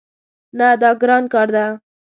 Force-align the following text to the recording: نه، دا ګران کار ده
نه، 0.57 0.67
دا 0.81 0.89
ګران 1.01 1.23
کار 1.33 1.47
ده 1.55 1.65